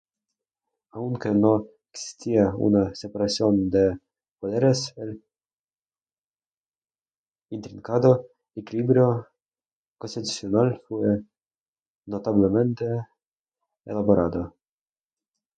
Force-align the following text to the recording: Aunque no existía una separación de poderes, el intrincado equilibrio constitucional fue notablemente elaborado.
Aunque 0.93 1.29
no 1.29 1.67
existía 1.93 2.45
una 2.55 2.83
separación 2.95 3.69
de 3.69 3.99
poderes, 4.39 4.91
el 4.97 5.23
intrincado 7.51 8.25
equilibrio 8.55 9.27
constitucional 9.99 10.81
fue 10.87 11.21
notablemente 12.07 12.87
elaborado. 13.85 14.55